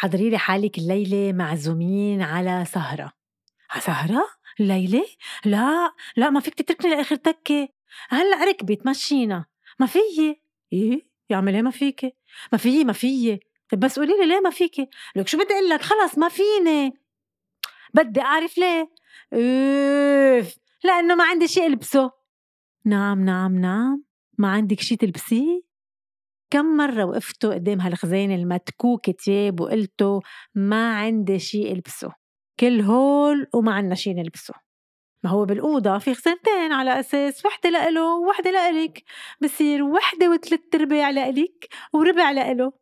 [0.00, 3.12] حضري لي حالك الليلة معزومين على سهرة
[3.70, 4.26] على سهرة؟
[4.60, 5.06] الليلة؟
[5.44, 7.68] لا لا ما فيك تتركني لآخر تكة
[8.08, 9.44] هلأ ركبي تمشينا
[9.78, 10.42] ما فيي
[10.72, 12.12] إيه؟ يعمل إيه ما فيكي؟
[12.52, 13.40] ما فيي ما فيي
[13.70, 16.92] طيب بس قولي لي ليه ما فيكي؟ لك شو بدي أقول لك خلص ما فيني
[17.94, 18.90] بدي أعرف ليه؟
[19.32, 22.10] أوف لأنه ما عندي شيء ألبسه
[22.84, 24.04] نعم نعم نعم
[24.38, 25.67] ما عندك شيء تلبسيه؟
[26.50, 30.20] كم مرة وقفتوا قدام هالخزانة المتكوكة تياب وقلتوا
[30.54, 32.12] ما عندي شي ألبسه
[32.60, 34.54] كل هول وما عنا شي نلبسه
[35.24, 39.02] ما هو بالأوضة في خزانتين على أساس وحدة لإله ووحدة لإلك
[39.42, 42.72] بصير وحدة وثلاث أرباع لإلك وربع لإله.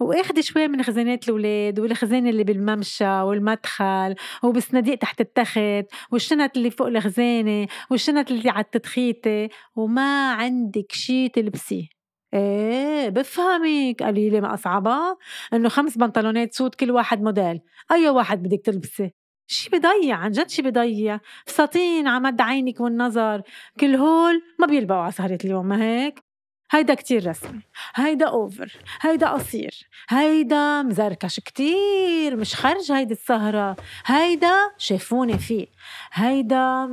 [0.00, 6.86] واخدي شوي من خزانات الولاد والخزانة اللي بالممشى والمدخل وبالصناديق تحت التخت والشنط اللي فوق
[6.86, 11.93] الخزانة والشنط اللي على التدخيته وما عندك شي تلبسيه.
[12.34, 14.02] إيه بفهمك.
[14.02, 15.16] قليلة ما أصعبها
[15.52, 17.60] إنه خمس بنطلونات سود كل واحد موديل.
[17.92, 19.10] أي واحد بدك تلبسه
[19.46, 21.20] شي بضيع عن جد شي بضيع.
[21.46, 23.42] فساتين عمد عينك والنظر.
[23.80, 26.24] كل هول ما بيلبقوا على سهرة اليوم ما هيك؟
[26.70, 27.60] هيدا كتير رسمي.
[27.94, 29.88] هيدا over هيدا قصير.
[30.08, 32.36] هيدا مزركش كتير.
[32.36, 33.76] مش خرج هيدي السهرة.
[34.06, 35.66] هيدا شافوني فيه.
[36.12, 36.86] هيدا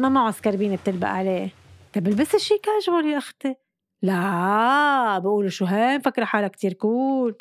[0.00, 1.48] ما معه سكربينة بتلبق عليه.
[1.92, 3.54] طب البسي شي كاجوال يا أختي.
[4.02, 7.36] لا بقولوا شو هي مفكرة حالها كتير cool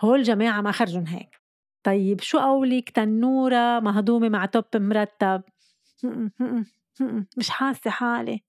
[0.00, 1.40] هول جماعة ما خرجون هيك.
[1.82, 5.42] طيب شو قولك تنورة مهضومة مع top مرتب؟
[7.36, 8.40] مش حاسة حالي.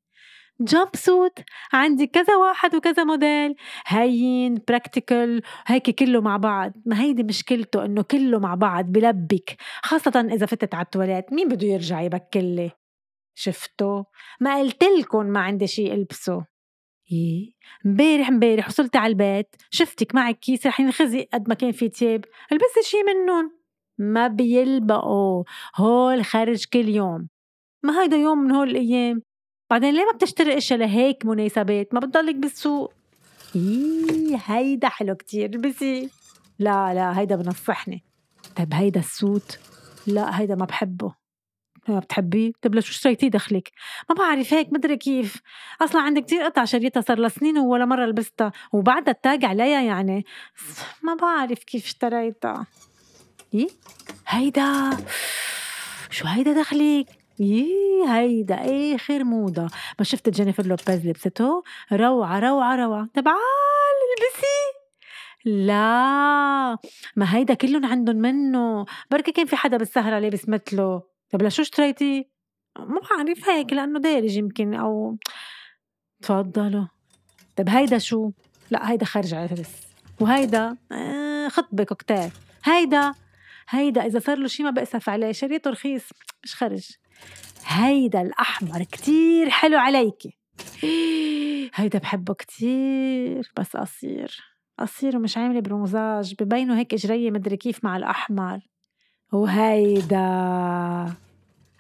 [0.62, 1.40] jumpsuit
[1.74, 3.56] عندي كذا واحد وكذا موديل.
[3.88, 6.74] هين practical هيك كله مع بعض.
[6.86, 9.58] ما هيدي مشكلته إنه كله مع بعض بلبك.
[9.84, 11.34] خاصة إذا فتت على التواليت.
[11.34, 12.72] مين بده يرجع يبكلي
[13.36, 14.04] شفتوا؟
[14.40, 16.46] ما قلتلكن ما عندي شي ألبسه.
[17.12, 17.52] إيه.
[17.86, 22.26] امبارح امبارح وصلت على البيت شفتك معك كيس رح ينخزي قد ما كان في تياب
[22.52, 23.62] البسي شي منهم
[23.98, 25.44] ما بيلبقوا.
[25.76, 27.30] هول خرج كل يوم.
[27.84, 29.22] ما هيدا يوم من هول الأيام.
[29.70, 32.94] بعدين ليه ما بتشتري إشياء لهيك مناسبات؟ ما بتضلك بالسوق.
[33.56, 35.50] إيه هيدا حلو كتير.
[35.50, 36.10] البسي.
[36.60, 38.04] لا لا هيدا بنصحني.
[38.56, 39.60] طيب هيدا ال suit
[40.08, 41.21] لا هيدا ما بحبه.
[41.90, 43.72] بتحبيه؟ طيب لشو اشتريتيه دخلك؟
[44.10, 45.42] ما بعرف هيك مدري كيف.
[45.82, 49.82] أصلا عندي كتير قطع شريتها صار لها سنين ولا مرة لبستها وبعدها ال tag عليها
[49.82, 50.26] يعني.
[51.04, 52.68] ما بعرف كيف اشتريتها.
[53.54, 53.68] إيه؟
[54.28, 54.90] هيدا.
[56.10, 57.06] شو هيدا دخلك؟
[57.40, 57.68] يي
[58.08, 58.56] هيدا
[58.96, 59.68] آخر موضة.
[60.00, 61.64] ما شفت جينيفر لوبيز لبسته؟
[61.94, 63.08] روعة روعة روعة.
[63.14, 63.38] تبعال
[64.18, 64.82] البسي.
[65.46, 66.78] لا.
[67.16, 68.86] ما هيدا كلهم عندهم منه.
[69.12, 71.11] بركي كان في حدا بالسهرة لابس مثله.
[71.32, 72.30] طب لشو اشتريتي؟
[72.80, 75.18] ما بعرف هيك لأنه دارج يمكن أو
[76.22, 76.86] تفضلوا.
[77.56, 78.32] طب هيدا شو؟
[78.72, 79.88] لا هيدا خرج عرس
[80.20, 82.32] وهيدا آه خطبة كوكتيل
[82.64, 83.14] هيدا
[83.70, 86.10] هيدا إذا صار له شي ما بأسف عليه شريته رخيص
[86.44, 86.90] مش خرج.
[87.66, 90.38] هيدا الأحمر كتير حلو عليكي
[91.76, 94.38] هيدا بحبه كتير بس قصير.
[94.80, 98.60] قصير ومش عاملة برمزاج ببينه هيك إجرية مدري كيف مع الأحمر.
[99.32, 100.26] وهيدا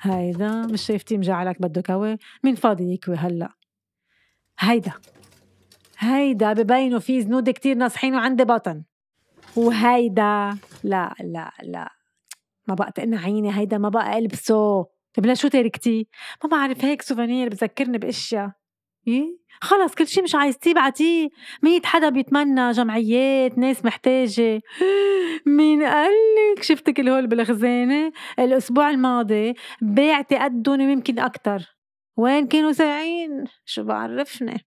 [0.01, 3.49] هيدا مش شايفتي مجعلك بده كوي مين فاضي يكوي هلا؟
[4.59, 4.91] هيدا
[5.97, 8.83] هيدا ببينه في زنود كتير ناصحين وعندي بطن
[9.55, 11.89] وهيدا لا لا لا.
[12.67, 14.83] ما بقى تقنا عيني هيدا ما بقى ألبسه.
[15.13, 16.07] طيب لشو تركتي؟
[16.43, 18.51] ما بعرف هيك souvenir بذكرني بأشياء.
[19.07, 21.29] إيه؟ خلص كل شيء مش عايز تبعتيه
[21.63, 24.61] مية حدا بيتمنى جمعيات ناس محتاجة.
[25.57, 31.77] مين قالك شفت كل هول بالخزانة؟ الأسبوع الماضي بعتي قدهم ويمكن أكتر.
[32.17, 34.65] وين كانوا ساعين شو بعرفني؟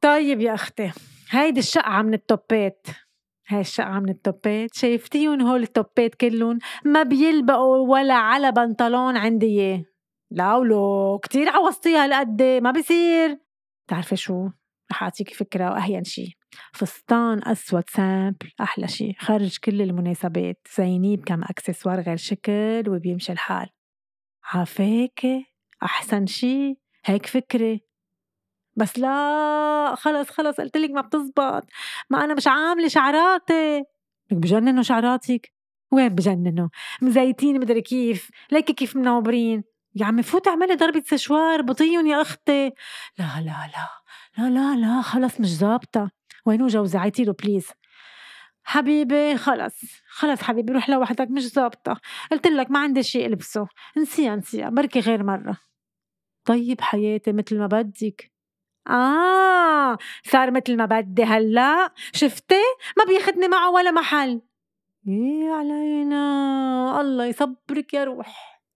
[0.00, 0.90] طيب يا أختي
[1.30, 2.86] هيدي الشقعة من ال top ات
[3.48, 9.84] هاي الشقعة من التوبات شايفتيهم هول التوبات كلهم ما بيلبقوا ولا على بنطلون عندي إياه.
[10.30, 13.38] لا ولو كتير عوضتيها هالقد ما بصير
[13.90, 14.48] بتعرفي شو؟
[14.92, 16.38] رح أعطيكي فكرة وأهين شي.
[16.72, 19.12] فستان أسود simple أحلى شي.
[19.18, 20.68] خرج كل المناسبات.
[20.76, 23.68] زينيه بكم accessoire غير شكل وبيمشي الحال.
[24.44, 25.46] عافاكي؟
[25.82, 26.76] أحسن شي.
[27.04, 27.80] هيك فكرة.
[28.76, 30.60] بس لا خلص خلص.
[30.60, 31.66] قلت لك ما بتزبط.
[32.10, 33.84] ما أنا مش عاملة شعراتي.
[34.30, 35.52] بجننوا شعراتك؟
[35.92, 36.68] وين بجننوا؟
[37.02, 38.30] مزيتين مدري كيف.
[38.52, 39.69] ليكي كيف منوبرين.
[39.94, 42.72] يا عمي فوت اعملي ضربة سشوار بطيهم يا أختي.
[43.18, 43.88] لا لا لا
[44.38, 46.10] لا لا لا خلص مش ظابطة
[46.46, 47.68] وينو جوزي عيتي له please
[48.64, 52.00] حبيبي خلص خلص حبيبي روح لوحدك مش ظابطة
[52.30, 53.66] قلت لك ما عندي شيء ألبسه.
[53.98, 55.56] نسيها نسيها بركي غير مرة.
[56.44, 58.32] طيب حياتي مثل ما بدك.
[58.88, 61.92] آه صار مثل ما بدي هلأ.
[62.12, 62.62] شفتي؟
[62.98, 64.40] ما بياخدني معه ولا محل.
[65.06, 68.59] يا علينا؟ الله يصبرِك يا روح.